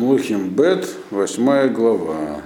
[0.00, 2.40] Млухим Бет, восьмая глава.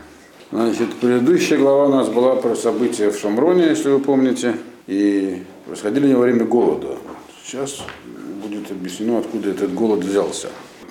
[0.51, 4.57] Значит, предыдущая глава у нас была про события в Шамроне, если вы помните,
[4.89, 6.99] и происходили они во время голода.
[7.45, 7.79] Сейчас
[8.43, 10.49] будет объяснено, откуда этот голод взялся.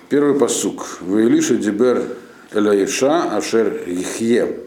[0.08, 1.00] Первый посук.
[1.02, 2.16] Вы Илиша Дибер
[2.54, 4.60] Эляиша Ашер Ихье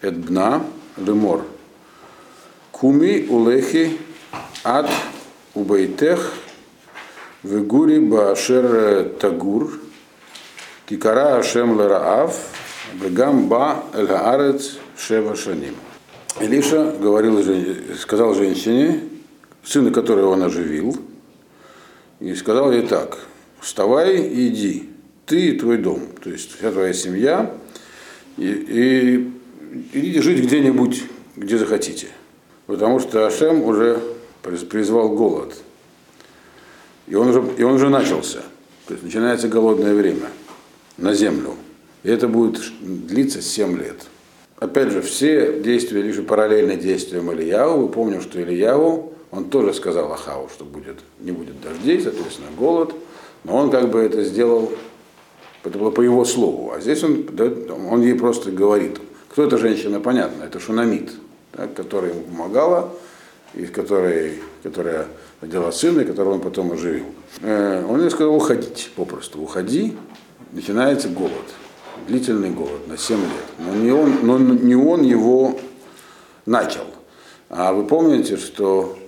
[0.00, 0.64] Эдбна
[0.96, 1.42] Лемор.
[2.70, 3.98] Куми Улехи
[4.64, 4.90] Ад
[5.52, 6.32] Убайтех
[7.42, 9.81] Вегури Баашер Тагур
[10.86, 12.36] Кикара Ашем Лараав,
[12.94, 15.76] Бегам Ба Эль Хаарец Шева Шаним.
[16.40, 17.40] Илиша говорил,
[17.96, 19.00] сказал женщине,
[19.62, 20.96] сына которого он оживил,
[22.20, 23.18] и сказал ей так,
[23.60, 24.90] вставай и иди,
[25.26, 27.54] ты и твой дом, то есть вся твоя семья,
[28.36, 29.32] и, и
[29.92, 31.04] идите жить где-нибудь,
[31.36, 32.08] где захотите.
[32.66, 34.00] Потому что Ашем уже
[34.42, 35.54] призвал голод.
[37.06, 38.40] И он уже, и он уже начался.
[38.86, 40.28] То есть начинается голодное время–
[41.02, 41.54] на землю.
[42.02, 44.06] И это будет длиться 7 лет.
[44.58, 47.82] Опять же, все действия лишь параллельны действиям Ильяу.
[47.82, 52.94] Мы помним, что Ильяу, он тоже сказал Ахаву, что будет, не будет дождей, соответственно, голод.
[53.44, 54.72] Но он как бы это сделал,
[55.64, 56.72] это было по его слову.
[56.72, 57.26] А здесь он,
[57.90, 59.00] он ей просто говорит.
[59.30, 61.12] Кто эта женщина, понятно, это Шунамид,
[61.52, 62.92] так, которая ему помогала,
[63.54, 65.06] и которой, которая
[65.40, 67.06] родила сына, которого он потом оживил.
[67.40, 69.96] Э, он ей сказал уходить попросту, уходи,
[70.52, 71.32] начинается голод,
[72.06, 73.30] длительный голод на 7 лет.
[73.58, 75.58] Но не он, но не он его
[76.46, 76.86] начал.
[77.48, 78.98] А вы помните, что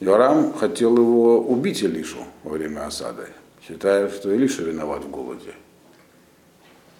[0.00, 3.28] Йорам хотел его убить Илишу во время осады,
[3.66, 5.54] считая, что Илиша виноват в голоде.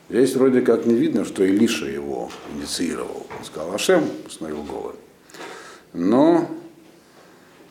[0.08, 3.26] Здесь вроде как не видно, что Илиша его инициировал.
[3.38, 4.96] Он сказал, Ашем установил голод.
[5.94, 6.48] Но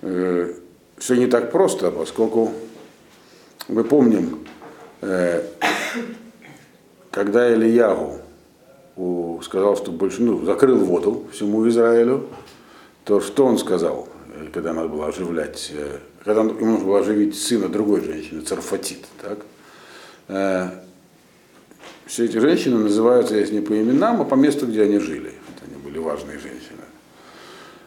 [0.02, 0.54] э,
[0.98, 2.52] все не так просто, поскольку
[3.68, 4.46] мы помним,
[7.12, 8.22] когда Ильягу
[9.44, 12.28] сказал, что больше, ну, закрыл воду всему Израилю,
[13.06, 17.38] то что он сказал, э, когда надо было оживлять, э, когда ему нужно было оживить
[17.38, 19.40] сына другой женщины, Царфатит, так?
[20.28, 20.70] Э,
[22.06, 25.34] все эти женщины называются, если не по именам, а по месту, где они жили.
[25.56, 26.82] Это они были важные женщины.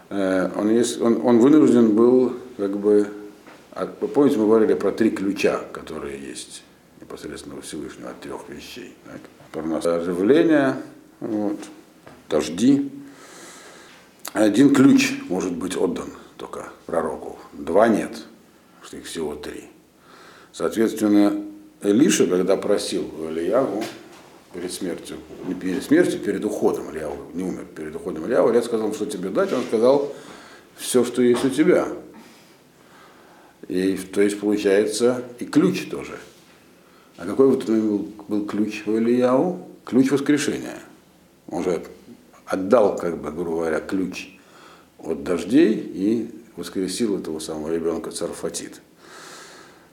[0.08, 3.08] Он, он, он вынужден был, как бы,
[4.14, 6.62] помните, мы говорили про три ключа, которые есть
[7.06, 8.94] непосредственно Всевышнего от трех вещей.
[9.52, 9.64] Так?
[9.64, 10.76] Нас оживление,
[11.20, 11.58] вот,
[12.28, 12.90] дожди.
[14.32, 18.24] Один ключ может быть отдан только пророку, два нет,
[18.82, 19.64] что их всего три.
[20.52, 21.42] Соответственно,
[21.80, 23.82] Элиша, когда просил Ильяву
[24.52, 28.92] перед смертью, не перед смертью, перед уходом Ильяву, не умер, перед уходом Ильяву, Илья сказал,
[28.92, 30.12] что тебе дать, он сказал,
[30.76, 31.88] все, что есть у тебя.
[33.68, 36.18] И то есть получается и ключ тоже–
[37.16, 39.60] а какой вот был, был ключ у Ильяу?
[39.84, 40.78] Ключ воскрешения.
[41.48, 41.82] Он же
[42.44, 44.28] отдал, как бы, грубо говоря, ключ
[44.98, 48.80] от дождей и воскресил этого самого ребенка Царфатит.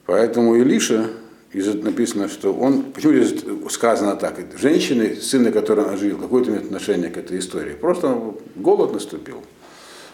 [0.05, 1.09] Поэтому Илиша,
[1.53, 7.09] написано, что он, почему здесь сказано так, женщины, сына, который он оживил, какое-то имеет отношение
[7.09, 7.73] к этой истории.
[7.73, 9.43] Просто голод наступил,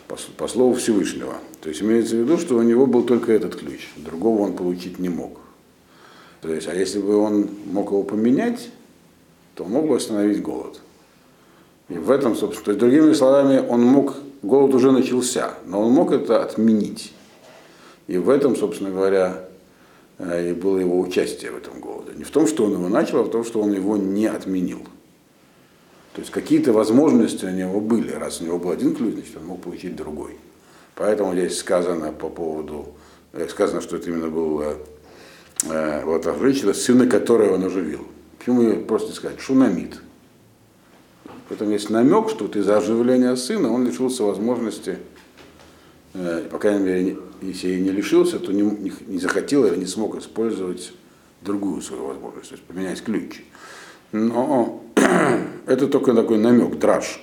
[0.07, 1.35] по, по слову Всевышнего.
[1.61, 4.99] То есть имеется в виду, что у него был только этот ключ, другого он получить
[4.99, 5.39] не мог.
[6.41, 8.69] То есть, а если бы он мог его поменять,
[9.55, 10.79] то мог бы остановить голод.
[11.89, 15.91] И в этом, собственно, то есть, другими словами, он мог, голод уже начался, но он
[15.91, 17.13] мог это отменить.
[18.07, 19.49] И в этом, собственно говоря,
[20.17, 22.13] э, и было его участие в этом голоде.
[22.15, 24.79] Не в том, что он его начал, а в том, что он его не отменил.
[26.13, 28.11] То есть какие-то возможности у него были.
[28.11, 30.37] Раз у него был один ключ, значит, он мог получить другой.
[30.95, 32.87] Поэтому здесь сказано по поводу,
[33.33, 34.63] э, сказано, что это именно был
[35.63, 38.07] вот, а женщина, сына которого он оживил.
[38.37, 39.39] Почему ее просто сказать?
[39.39, 40.01] Шунамид.
[41.49, 44.97] Поэтому есть намек, что вот из-за оживления сына он лишился возможности,
[46.13, 49.87] э, по крайней мере, если и не лишился, то не, не, не захотел или не
[49.87, 50.93] смог использовать
[51.41, 53.41] другую свою возможность, то есть поменять ключ.
[54.11, 54.83] Но
[55.65, 57.19] это только такой намек, драж.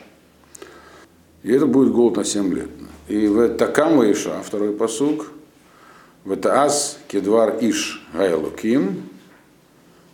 [1.42, 2.68] И это будет голод на 7 лет.
[3.08, 5.30] И в Такама Иша, второй посуг,
[6.26, 9.08] Ветаас кедвар иш гайлуким,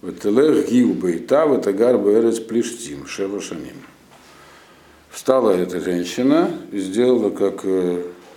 [0.02, 3.82] ветелех гил бейта, ветагар берец плештим, шева шаним.
[5.08, 7.64] Встала эта женщина и сделала, как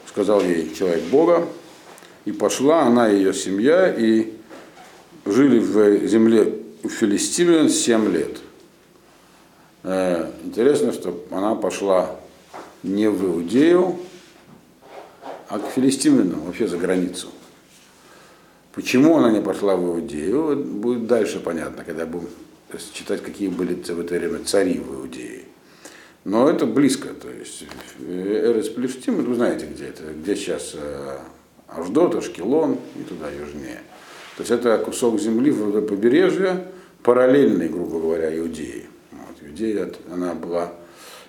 [0.08, 1.46] сказал ей человек Бога,
[2.24, 4.32] и пошла она и ее семья, и
[5.26, 8.38] жили в земле у филистимлян 7 лет.
[10.46, 12.16] Интересно, что она пошла
[12.84, 14.00] не в Иудею,
[15.50, 17.28] а к филистимлянам, вообще за границу.
[18.76, 22.28] Почему она не пошла в Иудею, будет дальше понятно, когда будем
[22.94, 25.44] читать, какие были в это время цари в Иудее.
[26.26, 27.64] Но это близко, то есть
[28.06, 31.18] Эрес Плештим, вы знаете, где это, где сейчас э,
[31.70, 33.80] Аждот, Ашкелон и туда южнее.
[34.36, 36.68] То есть это кусок земли в побережье,
[37.02, 38.88] параллельный, грубо говоря, Иудеи.
[39.12, 40.74] Вот, Иудея, она была,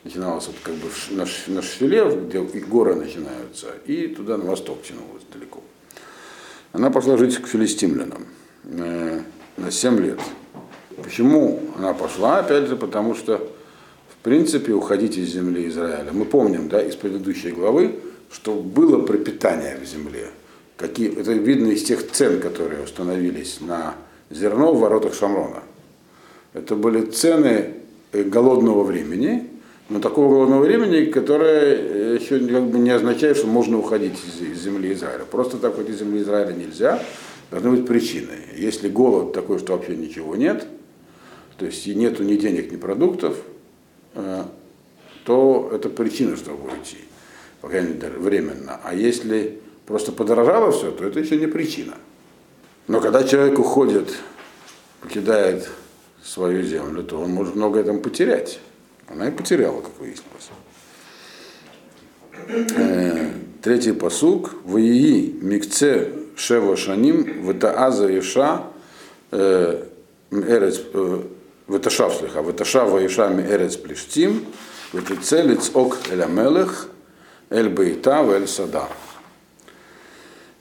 [0.02, 5.22] начиналась вот как бы на, на Шфиле, где горы начинаются, и туда на восток тянулась
[5.32, 5.62] далеко.
[6.76, 8.26] Она пошла жить к филистимлянам
[8.64, 9.20] э,
[9.56, 10.20] на 7 лет.
[11.02, 12.38] Почему она пошла?
[12.38, 13.40] Опять же, потому что
[14.26, 16.11] принципе, уходить из земли Израиля.
[16.12, 18.00] Мы помним да, из предыдущей главы,
[18.32, 20.31] что было пропитание в земле.
[20.76, 23.94] Какие, это видно из тех цен, которые установились на
[24.31, 25.62] зерно в воротах Шамрона.
[26.55, 27.75] Это были цены
[28.11, 29.49] э, голодного времени,
[29.88, 34.58] но такого голодного времени, которое э, еще как бы не означает, что можно уходить из,
[34.58, 35.24] земли Израиля.
[35.24, 37.02] Просто так уходить из земли Израиля нельзя,
[37.50, 38.32] должны быть причины.
[38.56, 40.66] Если голод такой, что вообще ничего нет,
[41.56, 43.36] то есть нету ни денег, ни продуктов,
[44.16, 44.44] Э,
[45.24, 46.98] то это причина, чтобы уйти,
[47.60, 48.80] по крайней мере, временно.
[48.82, 51.94] А если просто подорожало все, то это еще не причина.
[52.88, 54.16] Но когда человек уходит,
[55.00, 55.68] покидает
[56.22, 58.60] свою землю, то он может многое там потерять.
[59.08, 60.50] Она и потеряла, как выяснилось.
[62.76, 63.30] Э,
[63.62, 64.54] третий посук.
[64.64, 68.64] Ваии микце шева шаним ватааза иша
[69.30, 69.84] э,
[70.30, 70.80] эрец
[71.66, 74.44] Ваташав слиха, Ваташав Ваишами Эрец Плештим,
[74.92, 76.88] Ватицелец Ок Эль Амелех,
[77.50, 78.88] Эль Бейта, Эль Сада.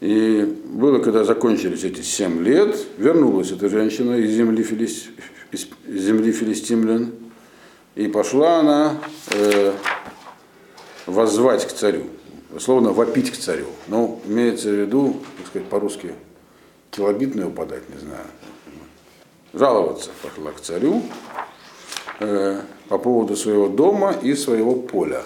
[0.01, 5.09] И было, когда закончились эти семь лет, вернулась эта женщина из земли, филист,
[5.51, 7.11] из земли филистимлян,
[7.95, 8.97] и пошла она
[9.31, 9.73] э,
[11.05, 12.03] воззвать к царю,
[12.53, 13.67] условно вопить к царю.
[13.87, 16.13] Ну, имеется в виду, так сказать, по-русски,
[16.91, 18.25] килобитную подать, не знаю,
[19.53, 21.01] жаловаться пошла к царю
[22.19, 25.23] э, по поводу своего дома и своего поля.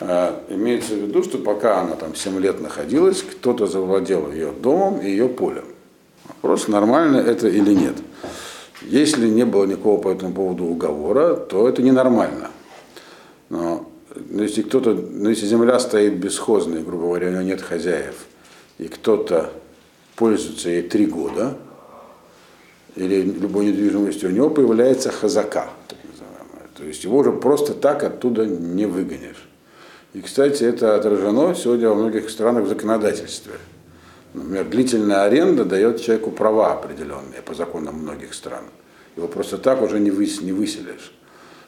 [0.00, 5.00] Э, имеется в виду, что пока она там 7 лет находилась, кто-то завладел ее домом
[5.00, 5.64] и ее полем.
[6.28, 7.96] Вопрос, нормально это или нет.
[8.86, 12.50] Если не было никакого по этому поводу уговора, то это ненормально.
[13.48, 13.88] Но,
[14.28, 18.26] но если кто-то, но если земля стоит бесхозной, грубо говоря, у нее нет хозяев,
[18.78, 19.52] и кто-то
[20.16, 21.56] пользуется ей три года,
[22.96, 26.68] или любой недвижимости, у него появляется хазака, так называемая.
[26.76, 29.48] То есть его уже просто так оттуда не выгонишь.
[30.12, 33.54] И, кстати, это отражено сегодня во многих странах в законодательстве.
[34.34, 38.64] Например, длительная аренда дает человеку права определенные по законам многих стран.
[39.16, 41.12] Его просто так уже не, выс, не выселишь.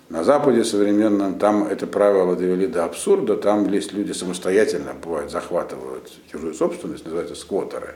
[0.09, 3.37] На Западе современном там это правило довели до абсурда.
[3.37, 7.95] Там есть люди самостоятельно, бывает, захватывают чужую собственность, называется сквотеры.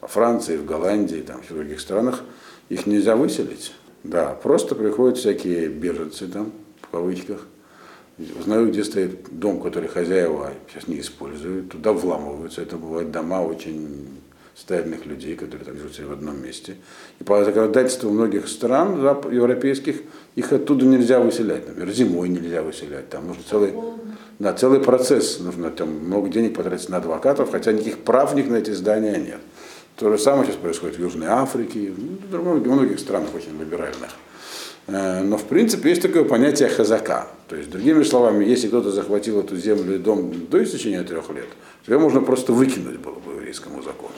[0.00, 2.22] Во Франции, в Голландии, там, в других странах
[2.68, 3.72] их нельзя выселить.
[4.04, 6.52] Да, просто приходят всякие беженцы там,
[6.82, 7.46] в кавычках,
[8.38, 12.62] узнают, где стоит дом, который хозяева сейчас не используют, туда вламываются.
[12.62, 14.08] Это бывают дома очень
[14.56, 16.76] стабильных людей, которые там живут в одном месте.
[17.20, 18.96] И по законодательству многих стран
[19.30, 20.02] европейских
[20.34, 21.68] их оттуда нельзя выселять.
[21.68, 23.08] Например, зимой нельзя выселять.
[23.08, 23.72] Там нужно целый,
[24.40, 28.56] да, целый процесс, нужно там много денег потратить на адвокатов, хотя никаких прав них на
[28.56, 29.40] эти здания нет.
[29.94, 31.92] То же самое сейчас происходит в Южной Африке,
[32.30, 34.10] ну, в многих странах очень либеральных.
[34.88, 37.28] Э, но в принципе есть такое понятие хазака.
[37.48, 41.48] То есть, другими словами, если кто-то захватил эту землю и дом до истечения трех лет,
[41.84, 44.14] то ее можно просто выкинуть было по еврейскому закону.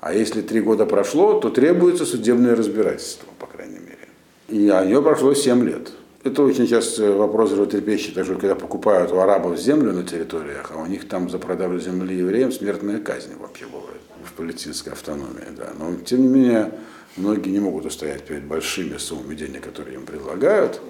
[0.00, 4.08] А если три года прошло, то требуется судебное разбирательство, по крайней мере.
[4.48, 5.90] И о нее прошло семь лет.
[6.22, 10.86] Это очень часто вопрос животрепещущий, также когда покупают у арабов землю на территориях, а у
[10.86, 13.85] них там за продажу земли евреям смертная казнь вообще бывает
[14.36, 15.46] палестинской автономии.
[15.56, 15.72] Да.
[15.78, 16.72] Но тем не менее,
[17.16, 20.80] многие не могут устоять перед большими суммами денег, которые им предлагают.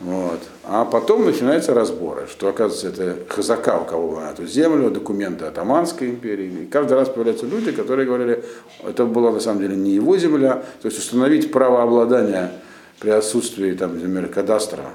[0.00, 0.40] Вот.
[0.64, 6.10] А потом начинаются разборы, что оказывается это хазака, у кого на эту землю, документы Атаманской
[6.10, 6.64] империи.
[6.64, 8.44] И каждый раз появляются люди, которые говорили,
[8.82, 12.50] это была на самом деле не его земля, то есть установить право обладания
[12.98, 14.86] при отсутствии там, например, кадастра,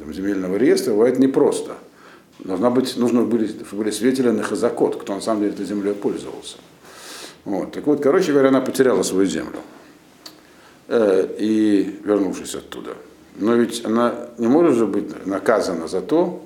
[0.00, 1.72] там, земельного реестра бывает непросто.
[2.40, 5.94] Должна быть, нужно были, чтобы были свидетели на хазакот, кто на самом деле этой землей
[5.94, 6.56] пользовался.
[7.46, 7.72] Вот.
[7.72, 9.60] Так вот, короче говоря, она потеряла свою землю.
[10.88, 12.96] Э, и вернувшись оттуда.
[13.36, 16.42] Но ведь она не может же быть наказана за то,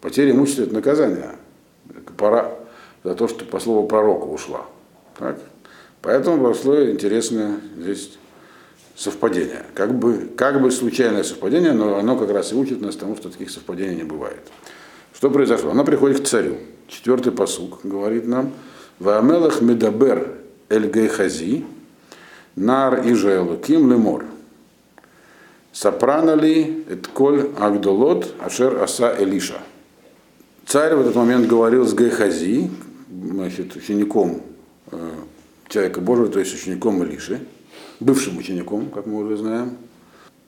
[0.00, 1.30] потеря имущества это наказание.
[2.16, 2.54] Пора
[3.02, 4.66] за то, что по слову пророка ушла.
[5.18, 5.38] Так?
[6.00, 8.18] Поэтому прошло интересное здесь
[8.94, 9.64] совпадение.
[9.74, 13.30] Как бы, как бы случайное совпадение, но оно как раз и учит нас тому, что
[13.30, 14.42] таких совпадений не бывает.
[15.12, 15.70] Что произошло?
[15.70, 16.56] Она приходит к царю.
[16.86, 18.52] Четвертый пасук говорит нам,
[18.98, 20.34] והמלך מדבר
[20.68, 21.64] אל גחזי,
[22.56, 23.14] נער איש
[23.62, 24.24] האלוקים לאמר.
[25.72, 29.58] ספרה נא לי את כל הגדולות אשר עשה אלישע.
[30.68, 32.68] Царь в этот момент говорил с Гайхази,
[33.10, 34.42] значит, учеником
[34.90, 35.12] э,
[35.66, 37.40] человека Божьего, то есть учеником Элиши,
[38.00, 39.78] бывшим учеником, как мы уже знаем,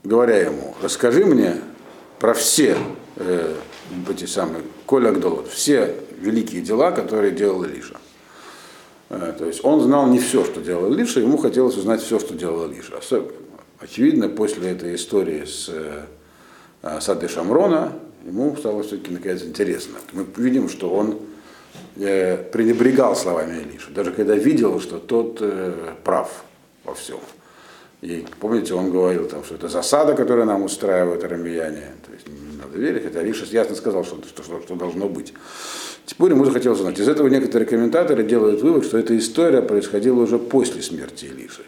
[0.05, 1.57] говоря ему, расскажи мне
[2.19, 2.77] про все
[3.17, 3.55] э,
[4.11, 7.97] эти самые Коль Агдолот, все великие дела, которые делал Илиша.
[9.11, 12.35] Э, то есть он знал не все, что делал Илиша, ему хотелось узнать все, что
[12.35, 13.01] делал Илиша.
[13.79, 17.93] Очевидно, после этой истории с э, Сады Шамрона,
[18.25, 19.99] ему стало все-таки наконец интересно.
[20.13, 21.19] Мы видим, что он
[21.97, 26.45] э, пренебрегал словами Илиша, даже когда видел, что тот э, прав
[26.85, 27.19] во всем.
[28.03, 31.85] И помните, он говорил, там, что это засада, которая нам устраивает арамияне.
[32.07, 35.35] То есть не надо верить, хотя Илиша ясно сказал, что, что, что, что должно быть.
[36.07, 36.99] Теперь ему захотелось узнать.
[36.99, 41.63] Из этого некоторые комментаторы делают вывод, что эта история происходила уже после смерти Илиши.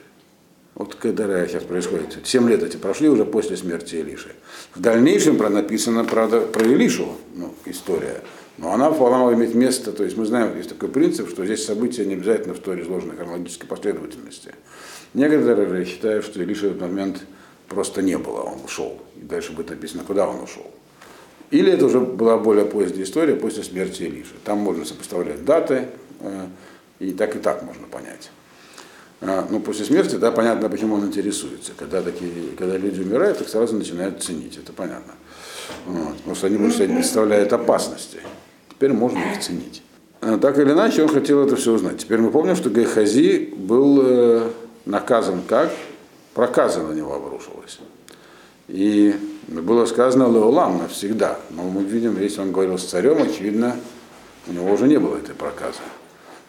[0.75, 4.33] Вот когда сейчас происходит, 7 лет эти прошли уже после смерти Илиши.
[4.75, 8.23] В дальнейшем про написано, правда, про Илишу ну, история,
[8.57, 12.07] но она вполне иметь место, то есть мы знаем, есть такой принцип, что здесь события
[12.07, 14.55] не обязательно в той изложенной хронологической последовательности.
[15.15, 17.23] Некоторые же считают, что Илиша в этот момент
[17.69, 19.01] просто не было, он ушел.
[19.17, 20.71] И дальше будет написано, куда он ушел.
[21.51, 24.35] Или это уже была более поздняя история после смерти Илиши.
[24.45, 25.89] Там можно сопоставлять даты,
[26.21, 26.47] э,
[26.99, 28.31] и так и так можно понять.
[29.21, 31.73] А, ну, после смерти, да, понятно, почему он интересуется.
[31.77, 35.13] Когда, такие, когда люди умирают, их сразу начинают ценить, это понятно.
[35.87, 38.19] Вот, потому что они больше не представляют опасности.
[38.71, 39.83] Теперь можно их ценить.
[40.23, 41.99] А, так или иначе, он хотел это все узнать.
[41.99, 44.51] Теперь мы помним, что Гайхази был э,
[44.85, 45.71] наказан как?
[46.35, 47.79] Проказа на него обрушилась.
[48.69, 49.15] И
[49.49, 51.39] было сказано Леолам навсегда.
[51.51, 53.77] Но мы видим, если он говорил с царем, очевидно,
[54.47, 55.81] у него уже не было этой проказы.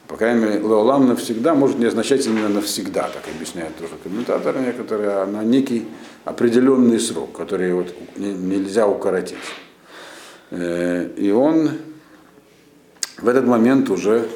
[0.08, 5.10] По крайней мере, леолам навсегда может не означать именно навсегда, так объясняют тоже комментаторы некоторые,
[5.10, 5.88] а на некий
[6.26, 9.38] определенный срок, который вот нельзя укоротить.
[10.52, 11.72] Э, и он
[13.18, 14.28] в этот момент уже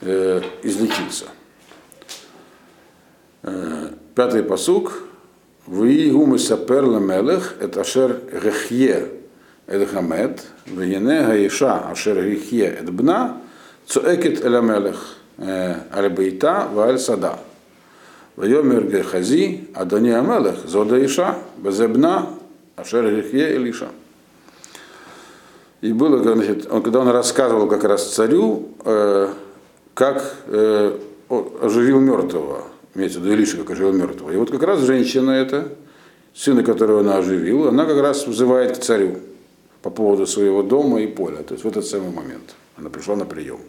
[0.00, 1.26] э, излечился.
[3.48, 4.92] Э, пятый посук.
[5.66, 9.08] Виигумы сапер мелех, это ашер гехье,
[9.66, 13.42] это хамед, виене гаиша, ашер гехье, это бна,
[13.86, 17.38] цуэкет эламелех, э, альбейта вааль сада.
[18.36, 22.30] Вайомер гехази, адони амелех, зода иша, безебна,
[22.76, 23.88] ашер гехье илиша.
[25.82, 29.28] И было, значит, он, когда он рассказывал как раз царю, э,
[29.92, 30.98] как э,
[31.60, 32.64] оживил мертвого,
[32.94, 34.30] имеется в виду Илиша, как оживил мертвого.
[34.30, 35.72] И вот как раз женщина эта,
[36.34, 39.18] сына которого она оживила, она как раз вызывает к царю
[39.82, 41.42] по поводу своего дома и поля.
[41.42, 43.60] То есть в этот самый момент она пришла на прием.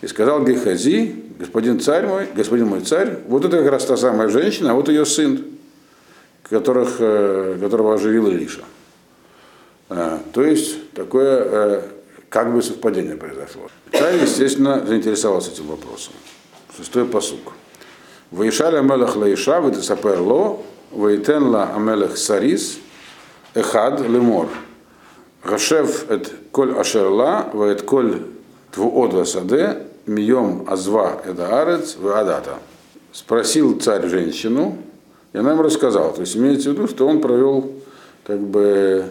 [0.00, 4.28] И сказал Гехази, господин царь мой, господин мой царь, вот это как раз та самая
[4.28, 5.42] женщина, а вот ее сын,
[6.42, 8.64] которых, э, которого оживил Илиша.
[9.88, 11.82] А, то есть такое э,
[12.28, 13.70] как бы совпадение произошло.
[13.92, 16.12] Царь, естественно, заинтересовался этим вопросом.
[16.76, 17.52] Шестой посук.
[18.32, 22.78] Ваишаля Амелах Лаиша, Витасапер Ло, Ваитенла Амелах Сарис,
[23.54, 24.48] Эхад Лемор.
[25.44, 28.22] Гашев эт коль ашерла, ваэт коль
[28.72, 32.58] Твуодва саде, мием азва эда арец адата.
[33.12, 34.78] Спросил царь женщину,
[35.32, 36.12] и она ему рассказала.
[36.12, 37.70] То есть имеется в виду, что он провел
[38.26, 39.04] как бы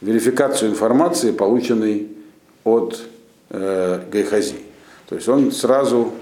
[0.00, 2.08] верификацию информации, полученной
[2.64, 2.98] от
[3.50, 4.60] э, Гайхази.
[5.08, 6.14] То есть он сразу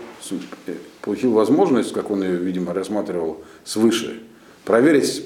[1.02, 4.22] получил возможность, как он ее, видимо, рассматривал свыше,
[4.64, 5.24] проверить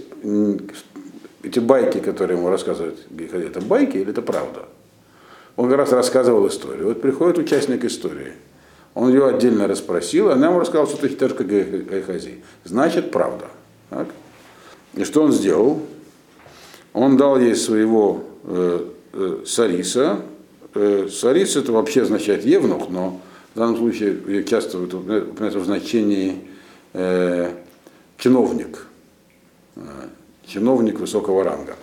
[1.42, 4.68] эти байки, которые ему рассказывают это байки или это правда.
[5.56, 6.88] Он как раз рассказывал историю.
[6.88, 8.32] Вот приходит участник истории.
[8.94, 12.42] Он ее отдельно расспросил, она ему рассказала, что считаешь как Гайхази.
[12.64, 13.46] Значит, правда.
[13.90, 14.08] Так?
[14.94, 15.80] И что он сделал?
[16.92, 20.20] Он дал ей своего э, э, Сариса.
[20.74, 23.20] Э, Сарис это вообще означает евнух, но
[23.54, 26.48] в данном случае часто упоминается в значении
[26.92, 27.50] э,
[28.18, 28.86] чиновник.
[29.76, 29.80] Э,
[30.46, 31.76] чиновник высокого ранга.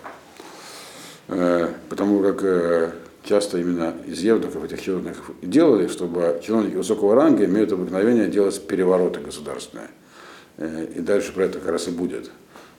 [1.28, 7.44] Э, потому как э, часто именно из евнухов этих чиновников делали, чтобы чиновники высокого ранга
[7.44, 9.88] имеют обыкновение делать перевороты государственные.
[10.56, 12.30] Э, и дальше про это как раз и будет.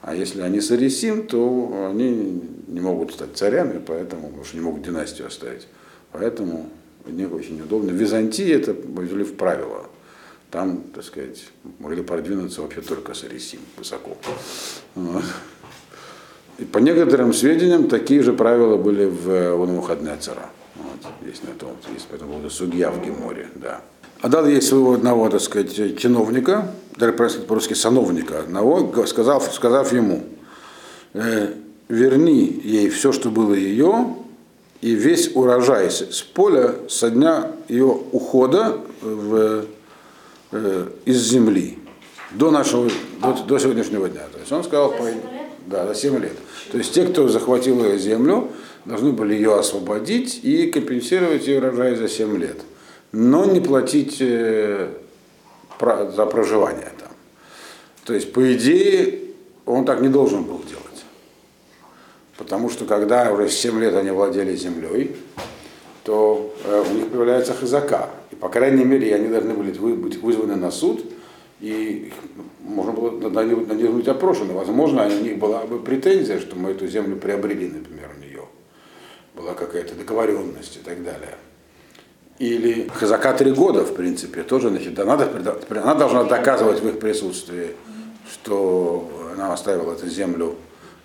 [0.02, 4.82] А если они сарисим, то они не могут стать царями, поэтому, потому что не могут
[4.82, 5.68] династию оставить.
[6.12, 6.70] Поэтому
[7.06, 7.92] мне очень удобно.
[7.92, 9.86] В Византии это ввели в правило.
[10.50, 11.46] Там, так сказать,
[11.80, 14.18] могли продвинуться вообще только сарисим высоко.
[14.96, 15.24] Вот.
[16.60, 20.50] И по некоторым сведениям такие же правила были в Унмухаднецера.
[20.76, 23.82] Вот, есть на том, есть по этому поводу судья в Геморе, да.
[24.22, 30.24] отдал ей своего одного, так сказать, чиновника, даже по-русски сановника одного, сказав, сказав ему,
[31.14, 31.54] э,
[31.90, 34.16] верни ей все, что было ее,
[34.82, 39.66] и весь урожай с поля со дня ее ухода в,
[40.52, 41.78] э, из земли
[42.32, 42.90] до нашего,
[43.22, 44.24] до, до сегодняшнего дня.
[44.32, 45.08] То есть он сказал, по,
[45.68, 46.36] да, за 7 лет.
[46.72, 48.50] То есть те, кто захватил ее землю,
[48.86, 52.58] должны были ее освободить и компенсировать ее урожай за 7 лет.
[53.12, 54.90] Но не платить э,
[55.78, 57.10] про, за проживание там.
[58.06, 59.20] То есть, по идее,
[59.66, 60.81] он так не должен был делать.
[62.42, 65.16] Потому что когда уже 7 лет они владели землей,
[66.04, 68.10] то э, у них появляется хазака.
[68.32, 71.06] И, по крайней мере, они должны были быть вызваны на суд,
[71.60, 72.12] и
[72.62, 74.54] можно было на них, на них быть опрошены.
[74.54, 78.46] Возможно, у них была бы претензия, что мы эту землю приобрели, например, у нее.
[79.36, 81.38] Была какая-то договоренность и так далее.
[82.40, 85.14] Или хазака три года, в принципе, тоже, значит, она,
[85.70, 87.76] она должна доказывать в их присутствии,
[88.34, 90.56] что она оставила эту землю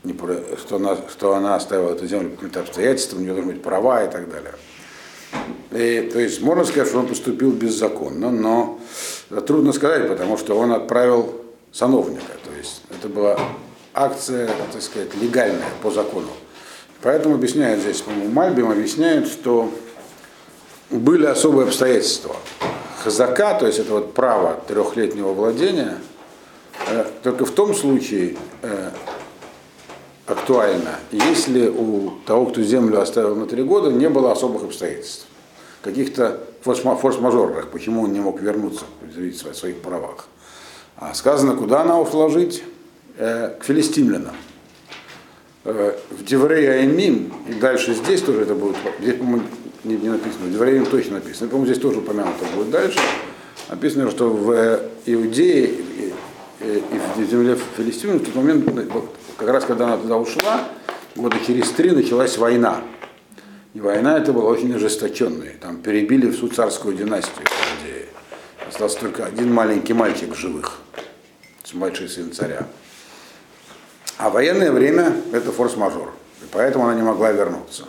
[0.05, 0.15] не,
[0.59, 4.05] что, она, что она оставила эту землю по каким-то обстоятельствам, у нее должны быть права
[4.05, 4.55] и так далее.
[5.73, 8.79] И, то есть можно сказать, что он поступил беззаконно, но
[9.47, 11.35] трудно сказать, потому что он отправил
[11.73, 12.33] сановника.
[12.45, 13.39] То есть это была
[13.93, 16.29] акция, так сказать, легальная по закону.
[17.03, 19.71] Поэтому объясняет здесь, по-моему, Мальбим объясняет, что
[20.91, 22.37] были особые обстоятельства.
[23.03, 25.99] Хазака, то есть это вот право трехлетнего владения,
[26.89, 28.91] э, только в том случае, э,
[30.27, 35.27] актуально, если у того, кто землю оставил на три года, не было особых обстоятельств,
[35.83, 40.27] каких-то форс-мажорных, почему он не мог вернуться, заявить о своих правах.
[40.97, 42.65] А сказано, куда она ушла жить?
[43.19, 44.35] Э, к филистимлянам.
[45.65, 49.47] Э, в Деврей Аймим, и дальше здесь тоже это будет, здесь, по-моему,
[49.85, 52.99] не, не написано, в Деврей точно написано, по-моему, здесь тоже упомянуто будет дальше,
[53.71, 56.13] написано, что в Иудее и,
[56.61, 58.65] и, и в земле Филистимлян в тот момент
[59.37, 60.65] как раз когда она туда ушла,
[61.15, 62.83] года через три началась война.
[63.75, 65.55] И война это была очень ожесточенная.
[65.61, 68.07] Там перебили всю царскую династию Иудеи.
[68.67, 70.79] Остался только один маленький мальчик живых,
[71.75, 72.67] младший сын царя.
[74.17, 76.11] А военное время это форс-мажор.
[76.41, 77.85] И поэтому она не могла вернуться.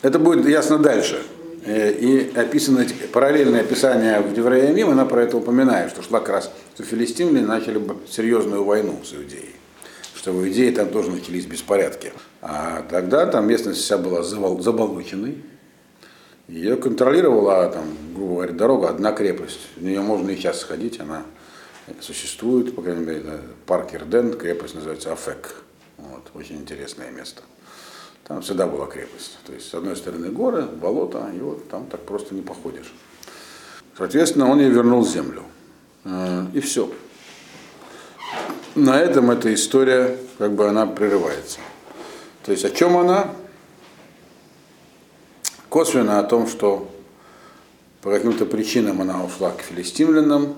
[0.00, 1.22] Это будет ясно дальше.
[1.66, 6.50] Э, и описано параллельное описание в Деврея она про это упоминает, что шла как раз,
[6.74, 9.59] что филистимляне начали серьезную войну с Иудеей
[10.20, 12.12] что в Иудее там тоже начались беспорядки.
[12.42, 15.42] А тогда там местность вся была заболоченной.
[16.46, 19.60] Ее контролировала, там, грубо говоря, дорога, одна крепость.
[19.76, 21.22] В нее можно и сейчас сходить, она
[22.02, 25.54] существует, по крайней мере, парк Ирден, крепость называется Афек.
[25.96, 27.40] Вот, очень интересное место.
[28.24, 29.38] Там всегда была крепость.
[29.46, 32.92] То есть, с одной стороны горы, болото, и вот там так просто не походишь.
[33.96, 35.44] Соответственно, он ей вернул землю.
[36.04, 36.92] Э, и все
[38.74, 41.58] на этом эта история, как бы она прерывается.
[42.44, 43.30] То есть о чем она?
[45.68, 46.90] Косвенно о том, что
[48.02, 50.54] по каким-то причинам она ушла к филистимлянам,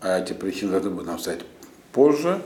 [0.00, 1.40] а эти причины должны будут нам сказать
[1.92, 2.40] позже.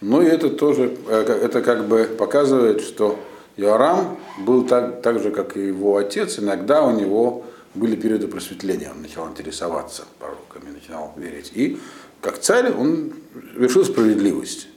[0.00, 3.18] Ну и это тоже, э, это как бы показывает, что
[3.56, 7.44] Иорам был так, так же, как и его отец, иногда у него
[7.74, 11.52] были периоды просветления, он начал интересоваться пророками, начинал верить.
[11.54, 11.78] И
[12.22, 13.12] как царь он
[13.54, 14.68] вершил справедливость.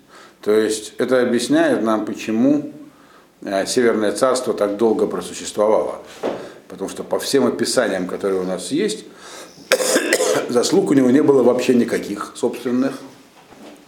[0.42, 2.74] То есть это объясняет нам, почему
[3.42, 6.02] э, Северное царство так долго просуществовало.
[6.68, 9.06] Потому что по всем описаниям, которые у нас есть,
[10.50, 13.00] заслуг у него не было вообще никаких собственных.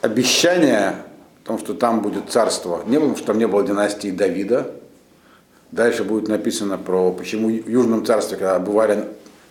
[0.02, 1.04] Обещания
[1.44, 4.72] о том, что там будет царство, не было, потому что там не было династии Давида.
[5.72, 9.06] Дальше будет написано про почему в Южном царстве, когда бывали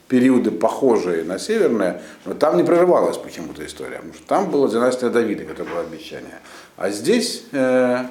[0.08, 5.08] периоды похожие на северное, но там не прерывалась почему-то история, потому что там была династия
[5.08, 6.40] Давида, которое было обещание.
[6.76, 8.04] А здесь э,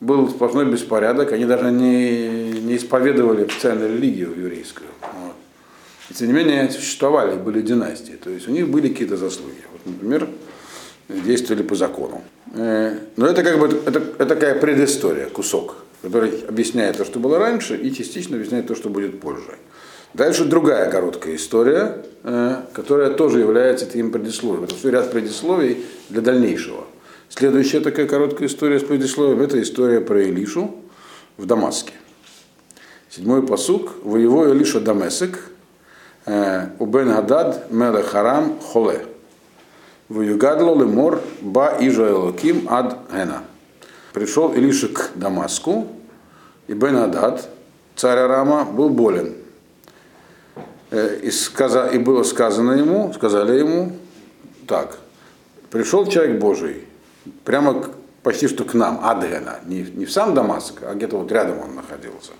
[0.00, 4.88] был сплошной беспорядок, они даже не, не исповедовали официальную религию еврейскую.
[5.00, 5.34] Вот.
[6.10, 9.62] И тем не менее существовали, были династии, то есть у них были какие-то заслуги.
[9.72, 10.28] Вот, например,
[11.08, 12.22] действовали по закону.
[12.54, 17.38] Э, но это как бы это, это такая предыстория, кусок, который объясняет то, что было
[17.38, 19.56] раньше, и частично объясняет то, что будет позже.
[20.14, 24.64] Дальше другая короткая история, э, которая тоже является таким предисловием.
[24.64, 26.84] Это все ряд предисловий для дальнейшего.
[27.30, 30.74] Следующая такая короткая история с предисловием– это история про Илишу
[31.38, 31.94] в Дамаске.
[33.08, 33.92] Седьмой посук.
[34.02, 35.38] Воево Илиша Дамесек,
[36.26, 39.06] э, Убен Гадад Меле Харам Холе.
[40.10, 42.14] Воюгадло лемор ба ижа
[42.68, 43.44] ад гена.
[44.12, 45.88] Пришел Илиша к Дамаску,
[46.66, 47.48] и Бен Адад,
[47.96, 49.36] царь Арама, был болен–
[50.92, 53.92] и, сказа, и было сказано ему, сказали ему,
[54.66, 54.98] так,
[55.70, 56.86] пришел человек Божий,
[57.44, 57.86] прямо
[58.22, 61.74] почти что к нам, Адрена, не, не в сам Дамаск, а где-то вот рядом он
[61.74, 62.32] находился.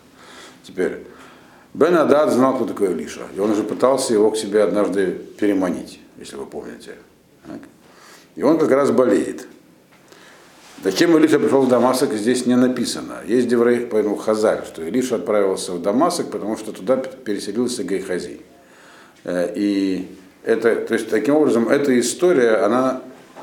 [0.62, 1.04] Теперь,
[1.74, 6.00] Бен Адад знал, кто такой Илиша, и он уже пытался его к себе однажды переманить,
[6.18, 6.96] если вы помните.
[8.36, 9.46] И он как раз болеет.
[10.82, 13.20] Зачем Илиша пришел в Дамаск, здесь не написано.
[13.24, 18.40] Есть Деврей, поэтому Хазаль, что Илиша отправился в Дамаск, потому что туда переселился Гейхази.
[19.22, 20.08] Э, и
[20.42, 23.00] это, то есть, таким образом, эта история, она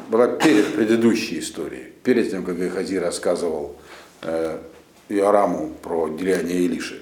[0.09, 3.77] была перед предыдущей историей, перед тем, как Гейхази рассказывал
[4.21, 4.57] э,
[5.07, 7.01] Иораму про деяние Илиши.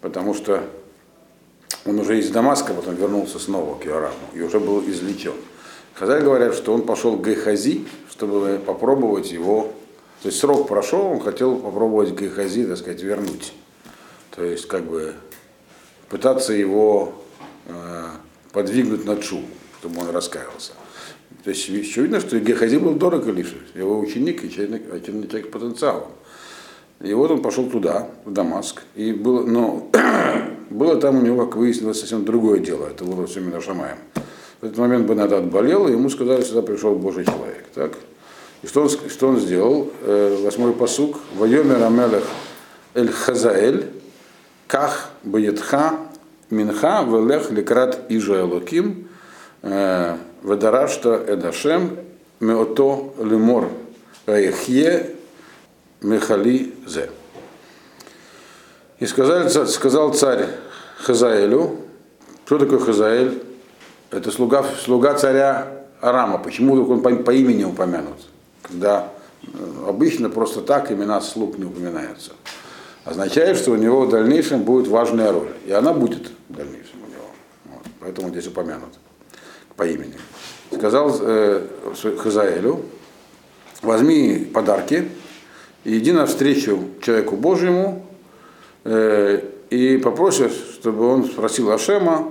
[0.00, 0.64] Потому что
[1.84, 5.34] он уже из Дамаска потом вернулся снова к Иораму и уже был излечен.
[6.02, 9.72] Хазаль говорят, что он пошел к Гейхази, чтобы попробовать его,
[10.20, 13.52] то есть срок прошел, он хотел попробовать Гейхази, так сказать, вернуть.
[14.34, 15.14] То есть как бы
[16.08, 17.12] пытаться его
[17.68, 18.06] э,
[18.50, 19.42] подвигнуть на Чу,
[19.78, 20.72] чтобы он раскаялся.
[21.44, 26.10] То есть очевидно, что Гехази был дорог Илише, его ученик и человек, человек с потенциалом.
[26.98, 29.88] И вот он пошел туда, в Дамаск, и было, но
[30.70, 32.88] было там у него, как выяснилось, совсем другое дело.
[32.88, 33.98] Это было все Минашамаем.
[34.62, 37.64] В этот момент Бенадад болел, и ему сказали, сюда пришел Божий человек.
[37.74, 37.94] Так?
[38.62, 39.90] И что он, что он сделал?
[40.02, 41.18] Э, восьмой посук.
[41.34, 42.22] Вайомер Амелех
[42.94, 43.90] Эль Хазаэль,
[44.68, 45.96] Ках Баетха
[46.50, 49.08] Минха Велех Лекрат Ижа Элоким,
[49.62, 51.98] э, Ведарашта Эдашем,
[52.38, 53.68] Меото Лемор
[54.26, 55.16] Раехье
[56.02, 57.10] Мехали Зе.
[59.00, 60.46] И сказал, сказал царь
[60.98, 61.78] Хазаэлю,
[62.46, 63.51] что такое Хазаэль?
[64.12, 66.36] Это слуга, слуга царя Арама.
[66.36, 68.18] Почему он по, по имени упомянут?
[68.60, 69.08] Когда
[69.42, 69.48] э,
[69.88, 72.32] обычно просто так имена слуг не упоминаются.
[73.06, 75.48] Означает, что у него в дальнейшем будет важная роль.
[75.64, 77.24] И она будет в дальнейшем у него.
[77.64, 77.82] Вот.
[78.00, 78.90] Поэтому здесь упомянут
[79.76, 80.14] по имени.
[80.70, 81.66] Сказал э,
[82.18, 82.84] Хазаэлю,
[83.80, 85.08] возьми подарки
[85.84, 88.04] и иди навстречу человеку Божьему
[88.84, 92.30] э, и попроси, чтобы он спросил Ашема,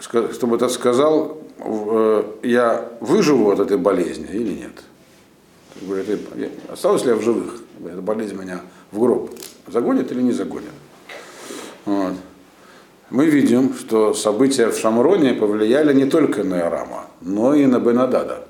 [0.00, 4.72] чтобы тот сказал, э, я выживу от этой болезни или нет.
[6.68, 7.62] Осталось ли я в живых?
[7.84, 8.60] Эта болезнь меня
[8.92, 9.30] в гроб
[9.66, 10.70] загонит или не загонит?
[11.84, 12.14] Вот.
[13.10, 18.46] Мы видим, что события в Шамроне повлияли не только на Ирама, но и на Бенадада.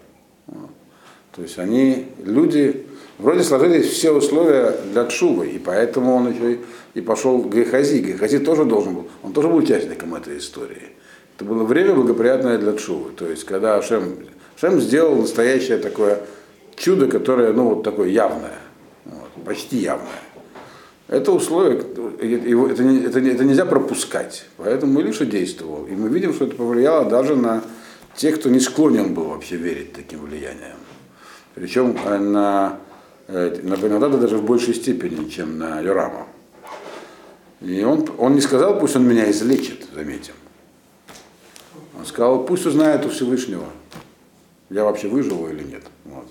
[1.34, 2.86] То есть они, люди,
[3.18, 6.58] вроде сложились все условия для Тшувы, и поэтому он еще
[6.94, 8.00] и пошел к Гехази.
[8.00, 10.90] Гехази тоже должен был, он тоже был участником этой истории.
[11.40, 13.12] Это было время благоприятное для Чувы.
[13.12, 14.18] То есть, когда Ашем,
[14.58, 16.20] Ашем сделал настоящее такое
[16.76, 18.58] чудо, которое, ну, вот такое явное,
[19.06, 20.20] вот, почти явное.
[21.08, 21.82] Это условие,
[22.20, 24.44] его, это, это, это нельзя пропускать.
[24.58, 25.86] Поэтому Илиша действовал.
[25.86, 27.62] И мы видим, что это повлияло даже на
[28.14, 30.76] тех, кто не склонен был вообще верить таким влиянием.
[31.54, 32.80] Причем э, на,
[33.28, 36.26] э, на Бенадада даже в большей степени, чем на Йорама.
[37.62, 40.34] И он, он не сказал, пусть он меня излечит, заметим.
[42.00, 43.66] Он сказал, пусть узнает у Всевышнего,
[44.70, 45.82] я вообще выживу или нет.
[46.06, 46.24] Вот.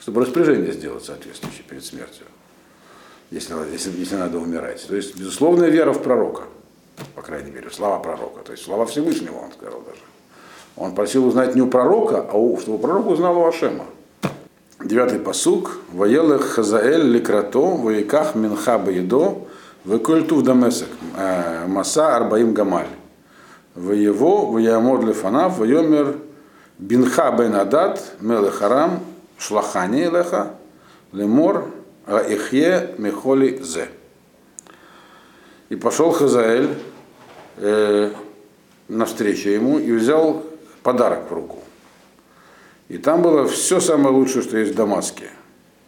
[0.00, 2.26] Чтобы распоряжение сделать соответствующее перед смертью,
[3.30, 4.84] если, если, если надо умирать.
[4.88, 6.42] То есть, безусловная вера в пророка,
[7.14, 10.00] по крайней мере, слова пророка, то есть слова Всевышнего, он сказал даже.
[10.74, 13.84] Он просил узнать не у пророка, а у, чтобы пророк узнал у Ашема.
[14.82, 15.78] Девятый посук.
[15.92, 19.46] Воелых Хазаэль ликрато, воеках минха баедо,
[19.84, 22.88] выкольту в дамесек, э, маса арбаим гамаль.
[23.78, 26.16] Воево, воямод лефанав, воемер
[26.78, 29.00] бинха бен адат, мелехарам,
[29.38, 30.54] шлахани леха,
[31.12, 31.70] лемор,
[32.06, 33.88] аихе мехоли зе.
[35.68, 36.74] И пошел Хазаэль
[37.58, 38.10] э,
[38.88, 40.42] навстречу ему и взял
[40.82, 41.58] подарок в руку.
[42.88, 45.30] И там было все самое лучшее, что есть в Дамаске.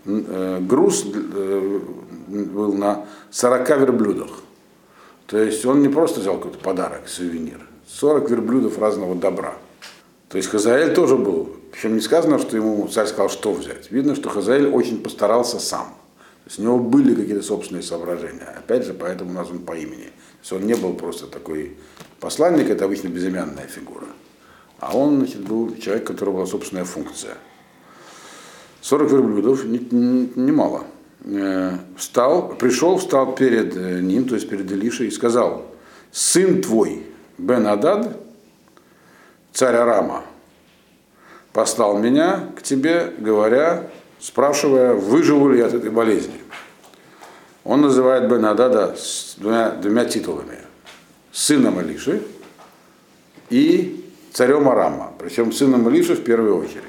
[0.05, 1.81] Э, груз э,
[2.29, 4.31] был на 40 верблюдах.
[5.27, 7.67] То есть он не просто взял какой-то подарок, сувенир.
[7.93, 9.55] 40 верблюдов разного добра.
[10.29, 11.51] То есть Хазаэль тоже был.
[11.73, 13.91] Причем не сказано, что ему царь сказал, что взять.
[13.91, 15.87] Видно, что Хазаэль очень постарался сам.
[16.45, 18.55] То есть у него были какие-то собственные соображения.
[18.57, 20.05] Опять же, поэтому назван по имени.
[20.05, 21.77] То есть он не был просто такой
[22.21, 24.07] посланник, это обычно безымянная фигура.
[24.79, 27.37] А он значит, был человек, у которого была собственная функция.
[28.83, 30.85] 40 верблюдов немало.
[31.23, 35.67] Не, не э, встал, пришел, встал перед э, ним, то есть перед Илишей, и сказал,
[36.11, 37.10] сын твой,
[37.41, 38.17] Бен Адад,
[39.53, 40.25] царь Арама,
[41.53, 46.41] послал меня к тебе, говоря, спрашивая, выживу ли я от этой болезни.
[47.65, 50.59] Он называет Бен Адада с двумя, двумя титулами.
[51.33, 52.23] Сыном Алиши
[53.49, 56.85] и царем Арама, причем сыном Илиши в первую очередь.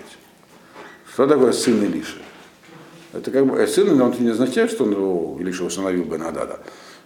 [1.13, 2.21] Что такое сын Илиши?
[3.13, 6.59] Это как бы э, сын, но он не означает, что он Илиша установил бы Надада.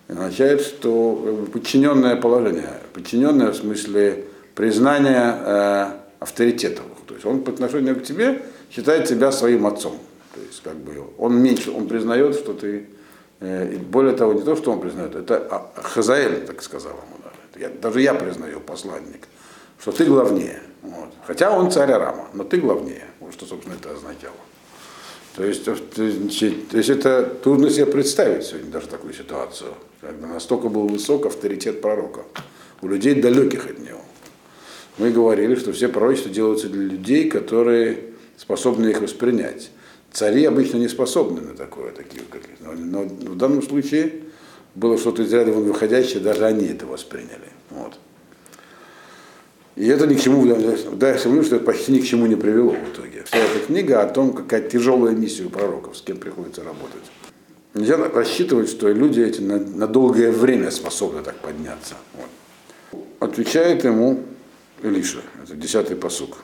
[0.08, 2.80] Означает, что бы, подчиненное положение.
[2.94, 6.86] Подчиненное в смысле признания э, авторитетов.
[7.08, 8.42] То есть он по отношению к тебе
[8.72, 9.98] считает тебя своим отцом.
[10.34, 12.88] То есть как бы он меньше, он признает, что ты
[13.40, 17.18] э, более того, не то, что он признает, это а, Хазаэль так сказал ему.
[17.24, 17.60] Да.
[17.60, 19.28] Я, даже я признаю, посланник,
[19.80, 20.62] что ты главнее.
[20.82, 21.10] Вот.
[21.26, 23.06] Хотя он царь Арама, но ты главнее.
[23.20, 24.36] Вот что, собственно, это означало.
[25.36, 25.74] То есть, то
[26.78, 32.22] есть это трудно себе представить сегодня даже такую ситуацию, когда настолько был высок авторитет пророка
[32.82, 34.02] у людей далеких от него.
[34.98, 39.72] Мы говорили, что все пророчества делаются для людей, которые способны их воспринять.
[40.14, 44.22] Цари обычно не способны на такое, такие, как, но, но в данном случае
[44.74, 47.52] было что-то из ряда выходящее, даже они это восприняли.
[47.72, 48.00] Вот.
[49.76, 52.36] И это ни к чему, да, я сомневаюсь, что это почти ни к чему не
[52.36, 53.24] привело в итоге.
[53.26, 57.04] Вся эта книга о том, какая тяжелая миссия у пророков, с кем приходится работать.
[57.74, 61.96] Нельзя рассчитывать, что люди эти на, на долгое время способны так подняться.
[62.14, 63.04] Вот.
[63.20, 64.24] Отвечает ему
[64.82, 66.38] Илиша, это десятый посук.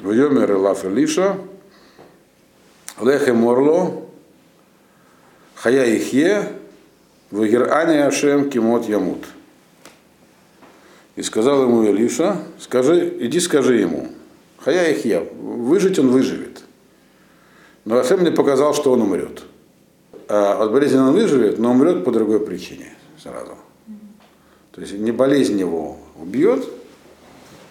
[0.00, 1.38] В Йомер Лаф Илиша,
[3.00, 4.08] Лехе Морло,
[5.54, 6.48] Хая Ихе,
[7.30, 9.24] Вагирани Ашем Кимот Ямут.
[11.16, 14.08] И сказал ему Илиша, скажи, иди скажи ему,
[14.58, 16.62] Хая Ихе, выжить он выживет.
[17.84, 19.42] Но Ашем мне показал, что он умрет.
[20.28, 23.56] А от болезни он выживет, но умрет по другой причине сразу.
[24.70, 26.66] То есть не болезнь его убьет,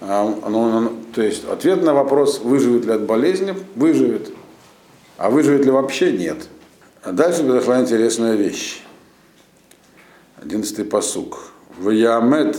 [0.01, 4.31] а он, он, то есть ответ на вопрос, выживет ли от болезни, выживет.
[5.17, 6.47] А выживет ли вообще, нет.
[7.03, 8.83] А дальше произошла интересная вещь.
[10.41, 11.51] Одиннадцатый посук.
[11.79, 12.57] Ваямет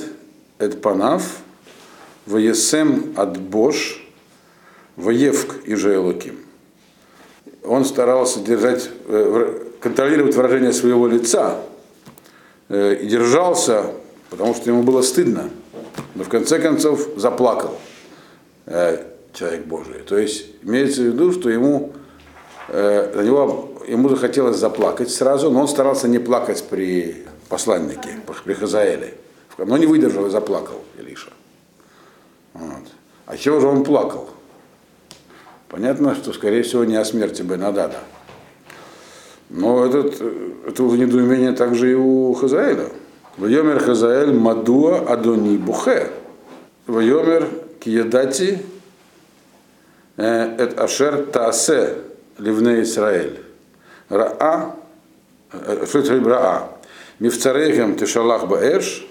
[0.62, 1.38] эт панав,
[2.26, 4.06] ваесем от бош,
[4.96, 6.38] ваевк и жейлуким.
[7.64, 11.60] Он старался держать, э, контролировать выражение своего лица
[12.68, 13.86] э, и держался,
[14.30, 15.50] потому что ему было стыдно
[16.14, 17.78] но в конце концов заплакал
[18.66, 20.00] э, человек Божий.
[20.06, 21.92] То есть имеется в виду, что ему,
[22.68, 29.14] на него, ему захотелось заплакать сразу, но он старался не плакать при посланнике, при Хазаэле.
[29.58, 31.30] Но не выдержал и заплакал Илиша.
[32.54, 32.88] Вот.
[33.26, 34.30] А чего же он плакал?
[35.68, 37.98] Понятно, что, скорее всего, не о смерти Бенадада.
[39.48, 40.20] Но этот,
[40.66, 42.88] это недоумение также и у Хазаэля.
[43.36, 46.10] Вайомер Хазаэль Мадуа Адони Бухе.
[46.86, 47.48] Вайомер
[47.80, 48.60] Киедати
[50.16, 51.98] Эт Ашер Таасе
[52.38, 53.42] Ливне Исраэль.
[54.08, 54.76] Раа
[55.90, 56.68] Шутрим Раа.
[57.18, 59.06] Мифцарейгам Тишалах Баэш.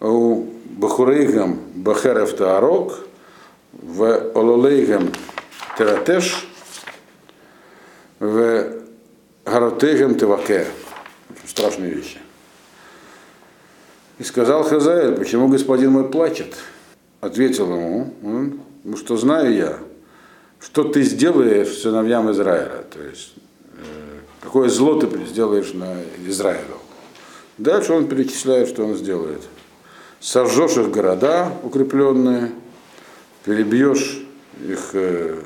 [0.00, 3.00] У Бахурейгам Бахерев Таарок.
[3.72, 5.12] В Ололейгам
[5.76, 6.48] Тератеш.
[8.18, 8.80] В
[9.44, 10.66] Гаротейгам Теваке.
[11.46, 12.18] Страшные вещи.
[14.18, 16.54] И сказал Хазаэль, почему господин мой плачет?
[17.20, 18.14] Ответил ему,
[18.84, 19.78] ну что знаю я,
[20.60, 23.32] что ты сделаешь сыновьям Израиля, то есть
[23.74, 26.78] э, какое зло ты сделаешь на Израилю.
[27.56, 29.40] Дальше он перечисляет, что он сделает.
[30.20, 32.52] Сожжешь их города укрепленные,
[33.44, 34.22] перебьешь
[34.62, 35.42] их э,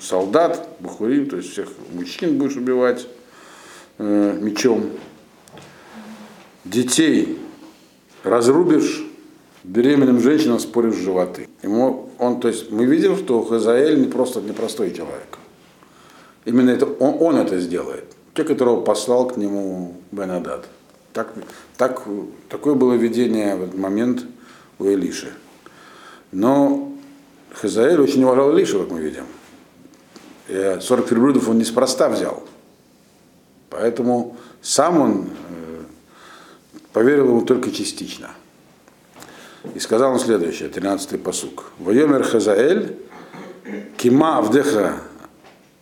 [0.00, 3.08] солдат, бухурим, то есть всех мужчин будешь убивать
[3.98, 4.90] э, мечом,
[6.64, 7.38] детей
[8.22, 9.04] разрубишь,
[9.64, 11.48] беременным женщинам споришь животы.
[11.62, 15.38] Ему, он, то есть мы видим, что Хазаэль не просто непростой человек.
[16.44, 18.04] Именно это, он, он это сделает.
[18.34, 20.66] Те, которого послал к нему Бенадад.
[21.12, 21.32] Так,
[21.76, 22.02] так,
[22.48, 24.24] такое было видение в этот момент
[24.78, 25.32] у Илиши.
[26.32, 26.92] Но
[27.52, 29.24] Хазаэль очень уважал Илишу, как мы видим.
[30.48, 32.44] 40 верблюдов он неспроста взял.
[33.70, 35.30] Поэтому сам он
[36.92, 38.30] поверил ему только частично.
[39.74, 41.72] И сказал он следующее, 13-й посук.
[41.78, 42.96] Воемер Хазаэль,
[43.96, 44.94] кима авдеха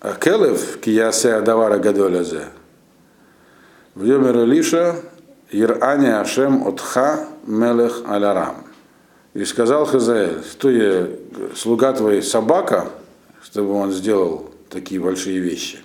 [0.01, 2.49] акелев, киясе адавара гадолязе.
[3.95, 4.97] Воемер Илиша,
[5.51, 8.65] Ирани Ашем отха мелех алярам.
[9.35, 11.09] И сказал Хазаэль, что я
[11.57, 12.89] слуга твой собака,
[13.43, 15.79] чтобы он сделал такие большие вещи.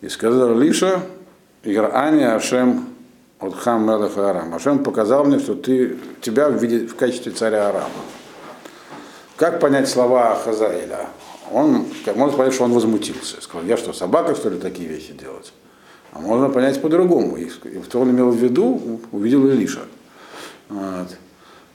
[0.00, 1.02] И сказал Лиша,
[1.62, 2.86] Ирани Ашем
[3.40, 4.54] от хам Мелех Арам.
[4.54, 7.90] Ашем показал мне, что ты, тебя видит в качестве царя Арама.
[9.36, 11.06] Как понять слова Хазаэля?
[11.52, 13.40] Он, можно понять, что он возмутился.
[13.40, 15.52] Сказал, я что, собака, что ли, такие вещи делать?
[16.12, 17.36] А можно понять по-другому.
[17.36, 19.82] И что он имел в виду, увидел Илиша.
[20.68, 21.08] Вот.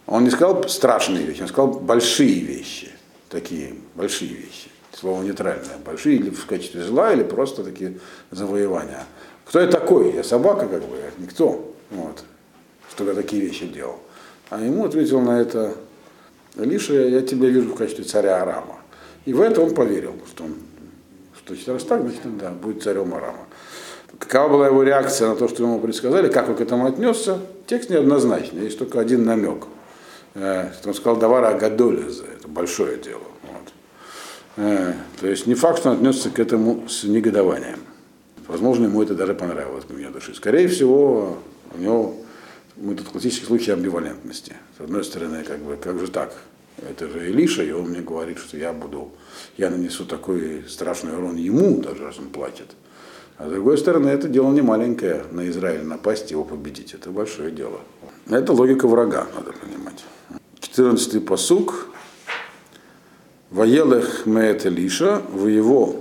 [0.06, 2.90] Он не сказал страшные вещи, он сказал большие вещи.
[3.30, 4.70] Такие большие вещи.
[4.92, 5.78] Слово нейтральное.
[5.84, 8.00] Большие или в качестве зла, или просто такие
[8.32, 9.06] завоевания.
[9.46, 10.14] Кто я такой?
[10.14, 11.74] Я собака, как бы, никто.
[11.90, 12.24] Вот.
[12.92, 14.00] Что я такие вещи делал.
[14.50, 15.76] А ему ответил на это
[16.56, 18.78] Лиша, я тебя вижу в качестве царя Арама.
[19.26, 20.56] И в это он поверил, что он
[21.46, 23.48] что раз так, значит, да, будет царем Арама.
[24.20, 27.90] Какова была его реакция на то, что ему предсказали, как он к этому отнесся, текст
[27.90, 29.66] неоднозначный, есть только один намек.
[30.36, 33.24] Э, он сказал Давара Агадолеза, это большое дело.
[33.44, 33.74] Вот.
[34.58, 37.80] Э, то есть не факт, что он отнесся к этому с негодованием.
[38.48, 40.36] Возможно, ему это даже понравилось в души.
[40.36, 41.38] Скорее всего,
[41.74, 42.16] у него
[42.76, 44.54] мы тут классический случай амбивалентности.
[44.78, 46.34] С одной стороны, как бы, как же так?
[46.90, 49.12] Это же Илиша, и он мне говорит, что я буду,
[49.58, 52.72] я нанесу такой страшный урон ему, даже раз он платит.
[53.44, 56.94] А с другой стороны, это дело не маленькое на Израиль напасть, его победить.
[56.94, 57.82] Это большое дело.
[58.30, 60.06] Это логика врага, надо понимать.
[60.62, 61.88] 14 посук.
[63.52, 65.98] Воелех меет Элиша, его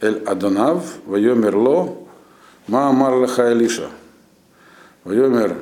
[0.00, 1.94] эль Адонав, воемерло,
[2.68, 3.90] ма амар леха Элиша.
[5.04, 5.58] Воемер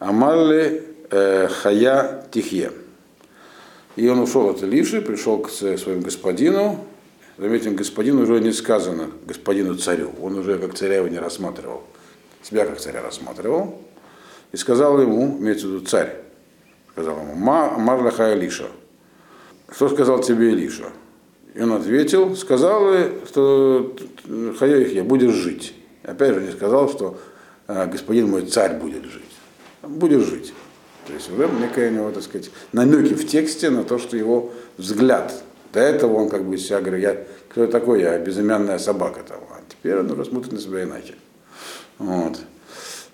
[0.00, 2.72] Амалли э, Хая Тихе.
[3.94, 6.84] И он ушел от Илиши, пришел к своему господину.
[7.36, 10.12] Заметим, господину уже не сказано, господину царю.
[10.22, 11.82] Он уже как царя его не рассматривал.
[12.42, 13.80] Себя как царя рассматривал.
[14.52, 16.16] И сказал ему, имеется в виду царь,
[16.92, 18.68] сказал ему, Ма Марлаха Илиша.
[19.70, 20.92] Что сказал тебе Илиша?
[21.54, 22.94] И он ответил, сказал,
[23.26, 23.96] что
[24.58, 25.74] Хая будешь жить.
[26.02, 27.18] Опять же не сказал, что
[27.66, 29.22] «А, господин мой царь будет жить
[29.88, 30.52] будешь жить.
[31.06, 34.52] То есть это некое у него, так сказать, намеки в тексте на то, что его
[34.78, 35.42] взгляд.
[35.74, 37.16] До этого он как бы себя говорит, я
[37.48, 39.38] кто такой, я безымянная собака там.
[39.50, 41.14] А теперь он уже на себя иначе.
[41.98, 42.38] Вот.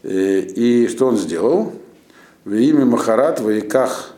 [0.03, 1.73] И, и что он сделал?
[2.45, 4.15] В имя Махарат, в Иках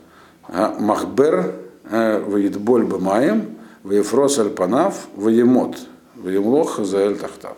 [0.49, 5.77] а, Махбер, а, в Идболь Бамаем, в Ефрос Альпанав, в Емот,
[6.17, 7.57] в Емлох Заэль Тахтав.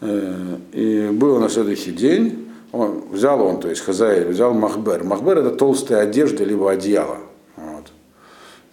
[0.00, 5.02] Э, и было на следующий день, он, взял он, то есть хозяин, взял махбер.
[5.02, 7.18] Махбер это толстая одежда, либо одеяло.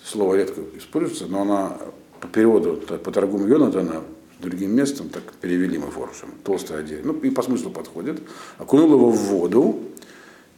[0.06, 1.78] Слово редко используется, но она
[2.22, 4.04] по переводу, по торгуму Йонатана,
[4.39, 7.08] другим местом, так перевели мы форшем, толстая одежда.
[7.08, 8.22] Ну и по смыслу подходит.
[8.60, 9.80] Окунул его в воду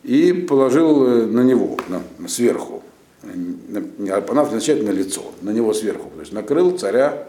[0.03, 2.83] и положил э, на него, на, сверху.
[3.23, 6.11] Она означает на лицо, на него сверху.
[6.15, 7.27] То есть накрыл царя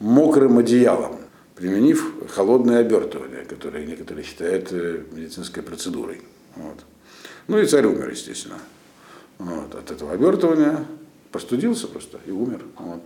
[0.00, 1.16] мокрым одеялом
[1.54, 6.22] применив холодное обертывание, которое некоторые считают э, медицинской процедурой.
[6.56, 6.78] Вот.
[7.46, 8.58] Ну и царь умер, естественно.
[9.38, 9.74] Вот.
[9.74, 10.84] От этого обертывания
[11.34, 12.60] простудился просто и умер.
[12.78, 13.00] Вот.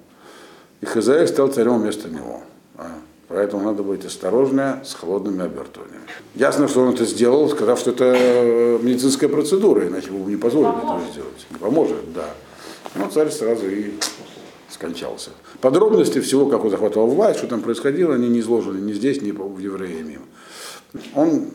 [0.82, 2.42] И хозяин стал царем вместо него.
[2.76, 2.90] А,
[3.26, 6.04] поэтому надо быть осторожнее с холодными обертываниями.
[6.34, 10.76] Ясно, что он это сделал, сказав, что это э, медицинская процедура, иначе бы не позволили
[10.76, 11.46] этого сделать.
[11.50, 12.28] Не поможет, да.
[12.96, 13.94] Но царь сразу и
[14.68, 15.30] скончался.
[15.62, 19.30] Подробности всего, как он захватывал власть, что там происходило, они не изложены ни здесь, ни
[19.30, 20.18] в Евреями.
[21.14, 21.46] Он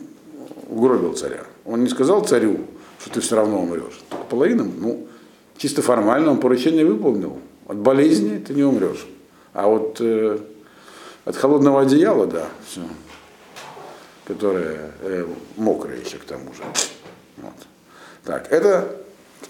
[0.68, 1.44] угробил царя.
[1.64, 2.66] Он не сказал царю,
[2.98, 4.00] что ты все равно умрешь.
[4.28, 5.06] Половина, ну,
[5.56, 7.38] чисто формально он поручение выполнил.
[7.66, 9.06] От болезни ты не умрешь.
[9.52, 10.38] А вот э,
[11.24, 12.82] от холодного одеяла, да, все.
[14.26, 16.62] Которое э, мокрое еще к тому же.
[17.38, 17.54] Вот.
[18.24, 19.04] Так, это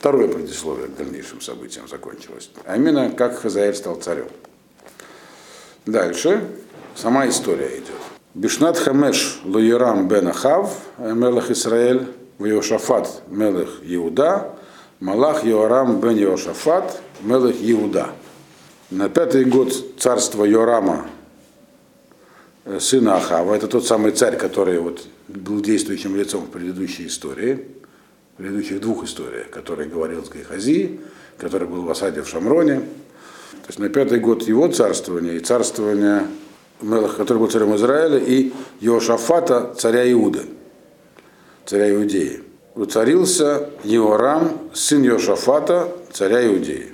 [0.04, 2.50] Второе предисловие к дальнейшим событиям закончилось.
[2.66, 4.26] А именно, как Хазаэль стал царем.
[5.86, 6.46] Дальше
[6.96, 8.02] сама история идет.
[8.34, 14.50] ובשנת חמש ליורם בן אחאב, מלך ישראל, ויהושפט מלך יהודה,
[15.04, 18.12] מלך יהורם בן יהושפט, מלך יהודה.
[18.90, 21.06] На пятый год царства Йорама,
[22.64, 27.66] э, сына Ахава, это тот самый царь, который вот был действующим лицом в предыдущей истории,
[28.38, 30.98] предыдущих двух историях, которые говорил с Гайхази,
[31.36, 32.76] который был в осаде в Шамроне.
[32.76, 36.28] То есть на пятый год его царствования и царствования
[36.80, 40.46] Мелах, который был царем Израиля, и Йошафата, царя Иуды,
[41.66, 42.43] царя Иудеи.
[42.74, 46.92] Уцарился Еорам, сын Йошафата, царя Иудеи.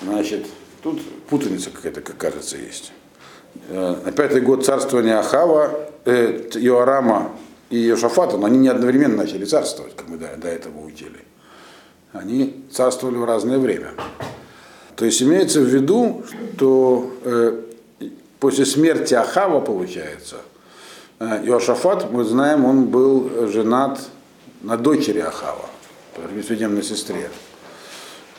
[0.00, 0.46] Значит,
[0.82, 2.92] тут путаница какая-то, как кажется, есть.
[3.68, 5.72] Э, на пятый год царствования Ахава,
[6.06, 6.48] э,
[7.70, 11.20] и Иошафата, но они не одновременно начали царствовать, как мы до, до этого учили.
[12.14, 13.90] Они царствовали в разное время.
[14.96, 16.24] То есть имеется в виду,
[16.56, 17.60] что э,
[18.40, 20.36] после смерти Ахава, получается,
[21.18, 24.00] э, Иошафат, мы знаем, он был женат
[24.62, 25.66] на дочери Ахава,
[26.16, 27.30] на сестре.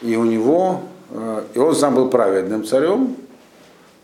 [0.01, 3.15] И у него, э, и он сам был праведным царем,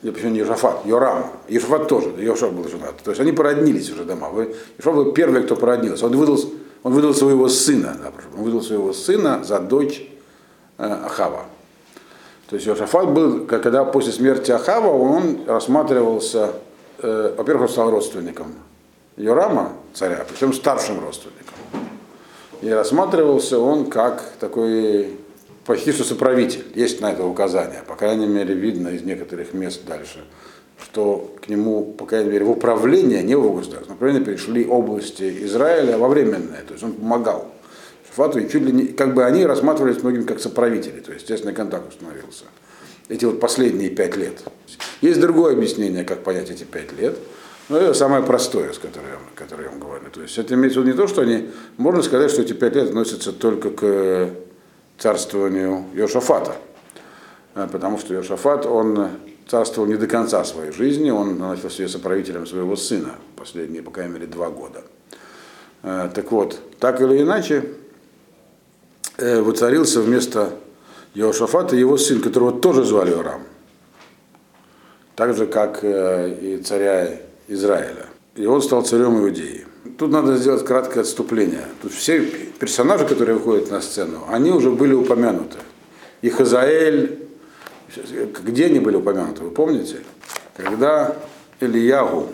[0.01, 1.32] я почему не Ешафат, Йорам.
[1.47, 2.97] Ешафат тоже, Йошав был женат.
[3.03, 4.30] То есть они породнились уже дома.
[4.78, 6.05] Ешафат был первый, кто породнился.
[6.05, 6.39] Он выдал,
[6.84, 7.97] Он выдал своего сына,
[8.38, 10.07] он выдал своего сына за дочь
[10.78, 11.45] э, Ахава.
[12.47, 16.51] То есть Иошафат был, когда после смерти Ахава, он рассматривался,
[16.99, 18.53] э, во-первых, он стал родственником
[19.18, 21.55] Йорама, царя, причем старшим родственником.
[22.62, 25.18] И рассматривался он как такой
[25.66, 26.66] почти что соправитель.
[26.76, 27.82] Есть на это указание.
[27.88, 30.24] По крайней мере, видно из некоторых мест дальше,
[30.84, 35.45] что к нему, по крайней мере, в управление, не в государство, в управление перешли области
[35.45, 36.64] Израиля во временное.
[36.68, 37.51] То есть он помогал
[38.08, 41.53] Шафату, и чуть ли не, как бы они рассматривались многими как соправители, то есть естественный
[41.53, 42.45] контакт установился.
[43.10, 44.39] Эти вот последние пять лет.
[45.01, 47.18] Есть другое объяснение, как понять эти пять лет–
[47.68, 50.05] ну, это самое простое, с которым, которое я вам говорю.
[50.11, 52.76] То есть это имеется в виду не то, что они, можно сказать, что эти пять
[52.76, 54.30] лет относятся только к
[54.99, 56.55] царствованию Йошафата.
[57.55, 59.09] А, потому что Йошафат, он
[59.47, 64.13] царствовал не до конца своей жизни, он начал себе соправителем своего сына последние, по крайней
[64.13, 64.84] мере, два года.
[65.82, 67.74] А, так вот, так или иначе,
[69.18, 70.51] э, воцарился вместо
[71.16, 73.41] Йошафата его сын, которого тоже звали Орам.
[75.16, 78.08] Так же, как э, и царя Израиля.
[78.36, 79.66] И он стал царем Иудеи.
[79.98, 81.66] Тут надо сделать краткое отступление.
[81.82, 82.22] Тут все
[82.60, 85.58] персонажи, которые выходят на сцену, они уже были упомянуты.
[86.22, 87.20] И Хазаэль,
[88.43, 89.98] где они были упомянуты, вы помните?
[90.56, 91.16] Когда
[91.60, 92.30] Ильягу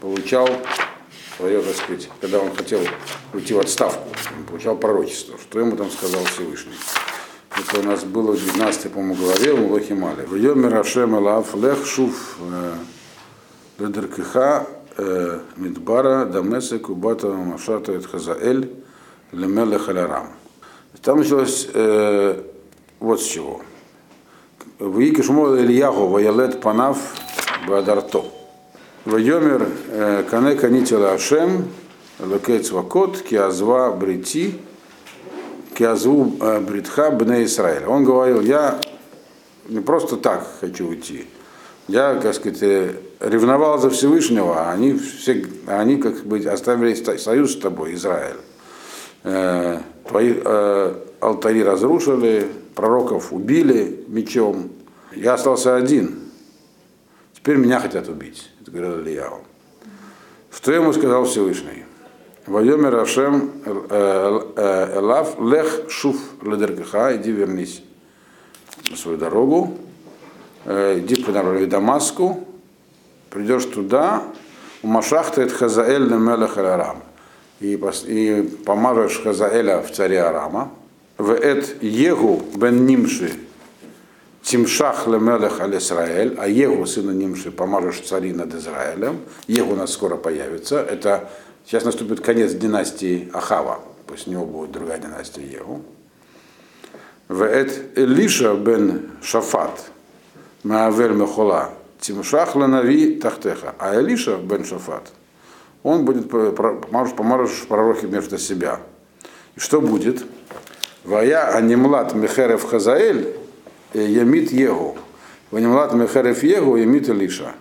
[0.00, 0.48] получал
[1.36, 2.80] свое, так сказать, когда он хотел
[3.32, 6.74] уйти в отставку, он получал пророчество, что ему там сказал Всевышний.
[7.56, 10.26] Это у нас было в 19 по-моему, главе в Мулахимале.
[10.26, 12.74] В Йомер Ашем Элав Лех Шуф э,
[13.78, 14.66] Ледеркиха
[15.56, 18.70] Мидбара Дамеса Кубата Машата Хазаэль
[19.32, 20.28] Лемеле Халярам.
[21.02, 22.40] Там началось э,
[23.00, 23.60] вот с чего.
[24.78, 26.98] Вики Шмол Ильяху Ваялет Панав
[27.68, 28.24] Бадарто.
[29.04, 29.68] Вайомер
[30.30, 31.68] Кане Канитила Ашем
[32.20, 34.60] Лекец Вакот Киазва Брити
[35.76, 36.24] Киазву
[36.66, 37.84] Бритха Бне Израиль.
[37.86, 38.80] Он говорил, я
[39.68, 41.26] не просто так хочу уйти.
[41.88, 47.56] Я, как сказать, ревновал за Всевышнего, а они, все, они как бы оставили союз с
[47.56, 48.36] тобой, Израиль.
[49.24, 54.70] Э, твои э, алтари разрушили, пророков убили мечом.
[55.14, 56.18] Я остался один.
[57.32, 58.50] Теперь меня хотят убить.
[58.60, 59.40] Это говорил Ильяу.
[60.52, 61.84] Что ему сказал Всевышний?
[62.46, 67.82] Вайомер Ашем э, э, Элав Лех Шуф Ледергаха, иди вернись
[68.90, 69.78] на свою дорогу,
[70.66, 72.46] иди по дороге Дамаску,
[73.34, 74.22] придешь туда,
[74.82, 77.02] у Машахта Хазаэль Мелех Арам,
[77.60, 77.74] и,
[78.06, 80.70] и помажешь Хазаэля в царе Арама,
[81.18, 83.32] в эт Егу бен Нимши
[84.42, 89.20] Тимшах лемелех аль Исраэль, а Егу, сына Нимши, помажешь цари над Израилем.
[89.46, 90.80] Егу у нас скоро появится.
[90.80, 91.30] Это
[91.64, 93.80] сейчас наступит конец династии Ахава.
[94.06, 95.82] После него будет другая династия Егу.
[97.28, 99.86] В эт Элиша бен Шафат,
[100.62, 101.70] Маавель Мехола,
[102.04, 105.10] Тимшах Ланави Тахтеха, а Элиша бен Шафат,
[105.82, 108.80] он будет помажешь пророхи вместо себя.
[109.56, 110.22] И что будет?
[111.04, 113.34] Вая анимлат мехерев хазаэль
[113.94, 114.98] ямит егу.
[115.50, 117.54] Ванимлат мехерев егу ямит Элиша.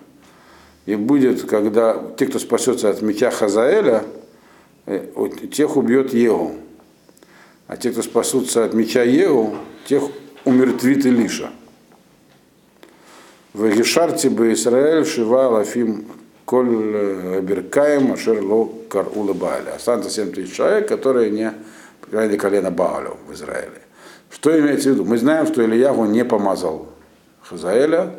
[0.85, 4.03] И будет, когда те, кто спасется от меча Хазаэля,
[4.85, 5.07] э,
[5.53, 6.55] тех убьет Егу.
[7.67, 9.55] А те, кто спасутся от меча Егу,
[9.87, 10.03] тех
[10.43, 11.51] умертвит Илиша.
[13.53, 16.05] Вегишарти бы Израиль шива лафим
[16.45, 19.75] коль беркаем ашерло карула Бааля.
[19.75, 21.53] Останется 7 тысяч человек, которые не
[22.01, 23.81] крайне колено Баалю в Израиле.
[24.31, 25.05] Что имеется в виду?
[25.05, 26.87] Мы знаем, что Ильягу не помазал
[27.43, 28.15] Хазаэля,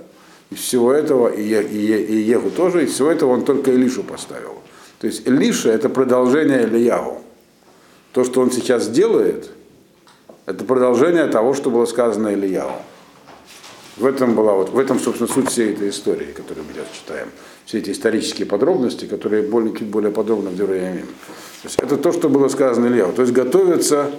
[0.50, 4.58] из всего этого, и, и, и Егу тоже, из всего этого он только Илишу поставил.
[5.00, 7.20] То есть Илиша это продолжение Ильягу.
[8.12, 9.50] То, что он сейчас делает,
[10.46, 12.76] это продолжение того, что было сказано Ильягу.
[13.96, 17.28] В этом была вот, в этом, собственно, суть всей этой истории, которую мы сейчас читаем.
[17.64, 21.06] Все эти исторические подробности, которые более, чуть более подробно в Дюраямим.
[21.06, 23.12] То есть это то, что было сказано Ильяу.
[23.12, 24.10] То есть готовится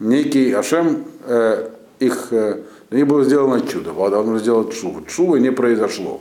[0.00, 1.70] некий Ашем, э,
[2.00, 3.92] их, э, них было сделано чудо.
[3.92, 5.08] Он сделал чудо.
[5.08, 6.20] Чудо не произошло.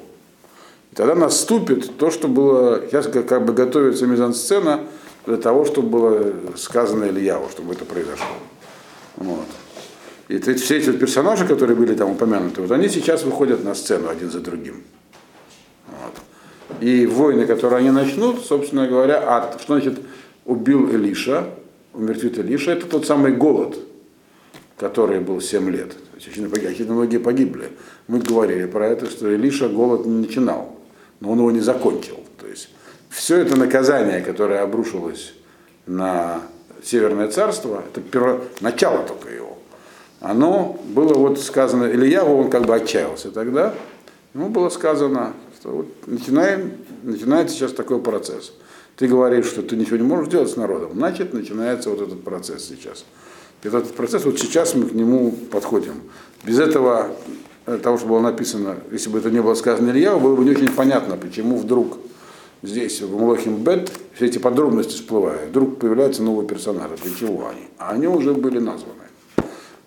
[0.91, 4.81] И тогда наступит то, что было, сейчас как, как бы готовится мизансцена
[5.25, 8.35] для того, чтобы было сказано Ильяву, чтобы это произошло.
[9.17, 9.47] Вот.
[10.31, 14.31] И все эти персонажи, которые были там упомянуты, вот они сейчас выходят на сцену один
[14.31, 14.83] за другим.
[15.87, 16.81] Вот.
[16.81, 19.99] И войны, которые они начнут, собственно говоря, а что значит
[20.45, 21.49] убил Илиша,
[21.93, 23.77] умертвит Илиша, это тот самый голод,
[24.77, 25.97] который был 7 лет.
[26.15, 27.69] Очевидно, многие погибли.
[28.07, 30.79] Мы говорили про это, что Илиша голод не начинал,
[31.19, 32.21] но он его не закончил.
[32.39, 32.69] То есть
[33.09, 35.33] все это наказание, которое обрушилось
[35.87, 36.41] на
[36.81, 39.50] Северное царство, это перво, начало только его,
[40.21, 43.73] оно было вот сказано, Ильяву, он как бы отчаялся тогда,
[44.33, 48.53] ему было сказано, что вот начинаем, начинается сейчас такой процесс.
[48.95, 52.63] Ты говоришь, что ты ничего не можешь делать с народом, значит, начинается вот этот процесс
[52.65, 53.03] сейчас.
[53.63, 55.95] Этот процесс, вот сейчас мы к нему подходим.
[56.43, 57.09] Без этого,
[57.65, 60.51] э, того, что было написано, если бы это не было сказано Илья, было бы не
[60.51, 61.97] очень понятно, почему вдруг
[62.61, 65.49] здесь, в Млохим Бет, все эти подробности всплывают.
[65.49, 66.95] Вдруг появляются новые персонажи.
[67.03, 67.67] Для чего они?
[67.77, 69.00] А они уже были названы.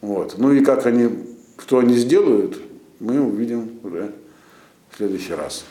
[0.05, 0.34] Вот.
[0.36, 1.09] Ну и как они,
[1.59, 2.61] что они сделают,
[3.00, 4.12] мы увидим уже
[4.90, 5.64] в следующий раз.